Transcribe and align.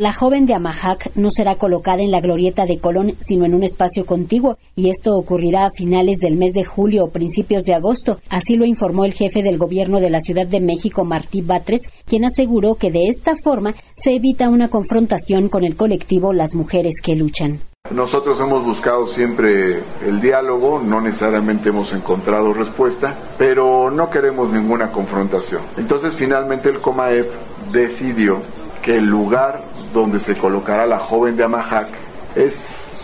La 0.00 0.12
joven 0.12 0.46
de 0.46 0.54
Amajac 0.54 1.10
no 1.16 1.32
será 1.32 1.56
colocada 1.56 2.02
en 2.02 2.12
la 2.12 2.20
glorieta 2.20 2.66
de 2.66 2.78
Colón, 2.78 3.16
sino 3.18 3.46
en 3.46 3.52
un 3.52 3.64
espacio 3.64 4.06
contiguo, 4.06 4.56
y 4.76 4.90
esto 4.90 5.16
ocurrirá 5.16 5.66
a 5.66 5.72
finales 5.72 6.20
del 6.20 6.36
mes 6.36 6.52
de 6.52 6.64
julio 6.64 7.06
o 7.06 7.10
principios 7.10 7.64
de 7.64 7.74
agosto. 7.74 8.20
Así 8.30 8.54
lo 8.54 8.64
informó 8.64 9.04
el 9.04 9.12
jefe 9.12 9.42
del 9.42 9.58
gobierno 9.58 9.98
de 9.98 10.10
la 10.10 10.20
Ciudad 10.20 10.46
de 10.46 10.60
México, 10.60 11.04
Martí 11.04 11.42
Batres, 11.42 11.80
quien 12.06 12.24
aseguró 12.24 12.76
que 12.76 12.92
de 12.92 13.08
esta 13.08 13.34
forma 13.42 13.74
se 13.96 14.14
evita 14.14 14.50
una 14.50 14.68
confrontación 14.68 15.48
con 15.48 15.64
el 15.64 15.74
colectivo 15.74 16.32
Las 16.32 16.54
Mujeres 16.54 17.00
que 17.02 17.16
Luchan. 17.16 17.58
Nosotros 17.92 18.38
hemos 18.40 18.64
buscado 18.64 19.04
siempre 19.04 19.80
el 20.06 20.20
diálogo, 20.20 20.78
no 20.78 21.00
necesariamente 21.00 21.70
hemos 21.70 21.92
encontrado 21.92 22.54
respuesta, 22.54 23.18
pero 23.36 23.90
no 23.90 24.10
queremos 24.10 24.52
ninguna 24.52 24.92
confrontación. 24.92 25.62
Entonces 25.76 26.14
finalmente 26.14 26.68
el 26.68 26.80
COMAEP 26.80 27.26
decidió 27.72 28.57
el 28.88 29.04
lugar 29.04 29.62
donde 29.92 30.18
se 30.18 30.36
colocará 30.36 30.86
la 30.86 30.98
joven 30.98 31.36
de 31.36 31.44
Amajac 31.44 31.88
es 32.34 33.02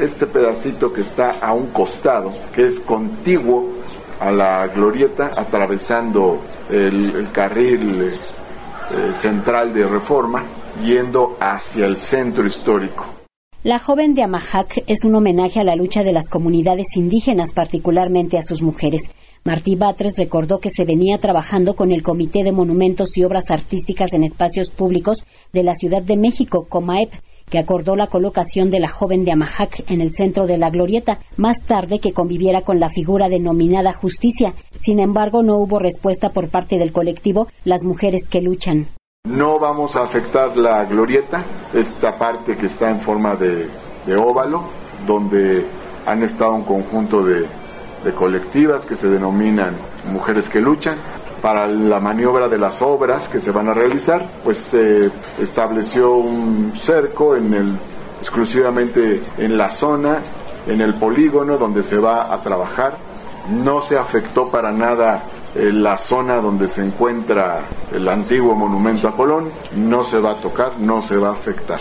este 0.00 0.26
pedacito 0.26 0.92
que 0.92 1.02
está 1.02 1.32
a 1.40 1.52
un 1.52 1.66
costado, 1.68 2.32
que 2.52 2.64
es 2.64 2.80
contiguo 2.80 3.68
a 4.18 4.30
la 4.30 4.66
glorieta, 4.68 5.32
atravesando 5.36 6.40
el, 6.70 7.28
carril 7.32 8.12
eh, 8.12 9.12
central 9.12 9.74
de 9.74 9.86
reforma, 9.86 10.42
yendo 10.82 11.36
hacia 11.38 11.86
el 11.86 11.98
centro 11.98 12.46
histórico. 12.46 13.06
La 13.62 13.78
joven 13.78 14.14
de 14.14 14.22
Amajac 14.22 14.84
es 14.86 15.04
un 15.04 15.14
homenaje 15.16 15.60
a 15.60 15.64
la 15.64 15.76
lucha 15.76 16.02
de 16.02 16.12
las 16.12 16.28
comunidades 16.28 16.86
indígenas, 16.94 17.52
particularmente 17.52 18.38
a 18.38 18.42
sus 18.42 18.62
mujeres. 18.62 19.02
Martí 19.46 19.76
Batres 19.76 20.14
recordó 20.18 20.58
que 20.58 20.70
se 20.70 20.84
venía 20.84 21.18
trabajando 21.18 21.76
con 21.76 21.92
el 21.92 22.02
Comité 22.02 22.42
de 22.42 22.50
Monumentos 22.50 23.16
y 23.16 23.22
Obras 23.22 23.52
Artísticas 23.52 24.12
en 24.12 24.24
Espacios 24.24 24.70
Públicos 24.70 25.24
de 25.52 25.62
la 25.62 25.76
Ciudad 25.76 26.02
de 26.02 26.16
México, 26.16 26.66
COMAEP, 26.68 27.12
que 27.48 27.60
acordó 27.60 27.94
la 27.94 28.08
colocación 28.08 28.72
de 28.72 28.80
la 28.80 28.88
joven 28.88 29.24
de 29.24 29.30
Amajac 29.30 29.88
en 29.88 30.00
el 30.00 30.12
centro 30.12 30.48
de 30.48 30.58
la 30.58 30.70
glorieta, 30.70 31.20
más 31.36 31.58
tarde 31.64 32.00
que 32.00 32.12
conviviera 32.12 32.62
con 32.62 32.80
la 32.80 32.90
figura 32.90 33.28
denominada 33.28 33.92
justicia. 33.92 34.52
Sin 34.74 34.98
embargo, 34.98 35.44
no 35.44 35.58
hubo 35.58 35.78
respuesta 35.78 36.30
por 36.30 36.48
parte 36.48 36.76
del 36.76 36.90
colectivo 36.90 37.46
Las 37.64 37.84
Mujeres 37.84 38.26
que 38.28 38.42
Luchan. 38.42 38.88
No 39.28 39.60
vamos 39.60 39.94
a 39.94 40.02
afectar 40.02 40.56
la 40.56 40.84
glorieta, 40.86 41.44
esta 41.72 42.18
parte 42.18 42.56
que 42.56 42.66
está 42.66 42.90
en 42.90 42.98
forma 42.98 43.36
de, 43.36 43.68
óvalo, 44.16 44.64
donde 45.06 45.64
han 46.04 46.24
estado 46.24 46.52
un 46.52 46.64
conjunto 46.64 47.24
de, 47.24 47.46
colectivas 48.14 48.86
que 48.86 48.96
se 48.96 49.08
denominan 49.08 49.76
Mujeres 50.12 50.48
que 50.48 50.60
Luchan. 50.60 50.96
Para 51.42 51.66
la 51.66 52.00
maniobra 52.00 52.48
de 52.48 52.58
las 52.58 52.82
obras 52.82 53.28
que 53.28 53.40
se 53.40 53.52
van 53.52 53.68
a 53.68 53.74
realizar, 53.74 54.28
pues 54.42 54.58
se 54.58 55.10
estableció 55.38 56.16
un 56.16 56.72
cerco 56.74 57.36
en 57.36 57.54
el, 57.54 57.78
exclusivamente 58.18 59.22
en 59.38 59.56
la 59.56 59.70
zona, 59.70 60.18
en 60.66 60.80
el 60.80 60.94
polígono 60.94 61.58
donde 61.58 61.82
se 61.82 61.98
va 61.98 62.32
a 62.32 62.40
trabajar. 62.40 62.96
No 63.50 63.82
se 63.82 63.96
afectó 63.96 64.50
para 64.50 64.72
nada 64.72 65.22
la 65.54 65.96
zona 65.96 66.36
donde 66.36 66.68
se 66.68 66.84
encuentra 66.84 67.60
el 67.92 68.08
antiguo 68.08 68.54
monumento 68.54 69.08
a 69.08 69.16
Colón 69.16 69.50
no 69.74 70.04
se 70.04 70.18
va 70.20 70.32
a 70.32 70.40
tocar, 70.40 70.78
no 70.78 71.02
se 71.02 71.16
va 71.16 71.28
a 71.28 71.32
afectar. 71.32 71.80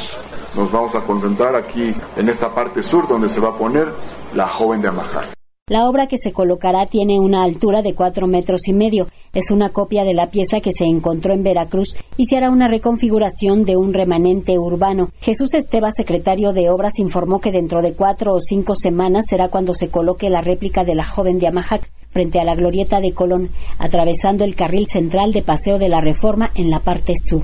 Nos 0.55 0.71
vamos 0.71 0.95
a 0.95 1.01
concentrar 1.01 1.55
aquí 1.55 1.93
en 2.15 2.29
esta 2.29 2.53
parte 2.53 2.81
sur 2.81 3.07
donde 3.07 3.27
se 3.27 3.41
va 3.41 3.49
a 3.49 3.57
poner 3.57 3.87
la 4.33 4.47
joven 4.47 4.81
de 4.81 4.87
Amajar. 4.87 5.44
La 5.67 5.89
obra 5.89 6.05
que 6.05 6.19
se 6.19 6.31
colocará 6.31 6.85
tiene 6.85 7.19
una 7.19 7.43
altura 7.43 7.81
de 7.81 7.95
cuatro 7.95 8.27
metros 8.27 8.67
y 8.67 8.73
medio. 8.73 9.07
Es 9.33 9.49
una 9.49 9.69
copia 9.69 10.03
de 10.03 10.13
la 10.13 10.27
pieza 10.27 10.59
que 10.59 10.69
se 10.71 10.83
encontró 10.83 11.33
en 11.33 11.41
Veracruz 11.41 11.95
y 12.17 12.27
se 12.27 12.37
hará 12.37 12.51
una 12.51 12.67
reconfiguración 12.67 13.63
de 13.63 13.75
un 13.75 13.91
remanente 13.91 14.59
urbano. 14.59 15.09
Jesús 15.21 15.55
Esteba, 15.55 15.89
secretario 15.89 16.53
de 16.53 16.69
Obras, 16.69 16.99
informó 16.99 17.41
que 17.41 17.51
dentro 17.51 17.81
de 17.81 17.93
cuatro 17.93 18.35
o 18.35 18.41
cinco 18.41 18.75
semanas 18.75 19.25
será 19.27 19.47
cuando 19.47 19.73
se 19.73 19.89
coloque 19.89 20.29
la 20.29 20.41
réplica 20.41 20.83
de 20.83 20.93
la 20.93 21.03
joven 21.03 21.39
de 21.39 21.47
Amajac 21.47 21.91
frente 22.11 22.39
a 22.39 22.45
la 22.45 22.53
glorieta 22.53 23.01
de 23.01 23.13
Colón, 23.13 23.49
atravesando 23.79 24.43
el 24.43 24.53
carril 24.53 24.85
central 24.85 25.33
de 25.33 25.41
Paseo 25.41 25.79
de 25.79 25.89
la 25.89 25.99
Reforma 25.99 26.51
en 26.53 26.69
la 26.69 26.81
parte 26.81 27.13
sur. 27.15 27.41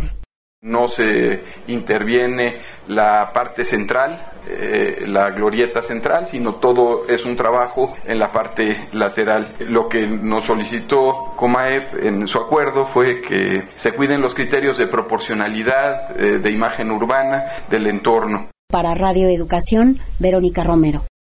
No 0.61 0.87
se 0.87 1.41
interviene 1.69 2.53
la 2.91 3.31
parte 3.33 3.63
central, 3.63 4.31
eh, 4.47 5.05
la 5.07 5.31
glorieta 5.31 5.81
central, 5.81 6.27
sino 6.27 6.55
todo 6.55 7.07
es 7.07 7.25
un 7.25 7.35
trabajo 7.35 7.93
en 8.05 8.19
la 8.19 8.31
parte 8.31 8.89
lateral. 8.91 9.55
Lo 9.59 9.87
que 9.87 10.05
nos 10.05 10.45
solicitó 10.45 11.33
Comaep 11.35 12.03
en 12.03 12.27
su 12.27 12.37
acuerdo 12.37 12.85
fue 12.85 13.21
que 13.21 13.69
se 13.75 13.93
cuiden 13.93 14.21
los 14.21 14.33
criterios 14.33 14.77
de 14.77 14.87
proporcionalidad, 14.87 16.19
eh, 16.19 16.39
de 16.39 16.51
imagen 16.51 16.91
urbana, 16.91 17.43
del 17.69 17.87
entorno. 17.87 18.49
Para 18.69 18.93
Radio 18.93 19.29
Educación, 19.29 19.99
Verónica 20.19 20.63
Romero. 20.63 21.03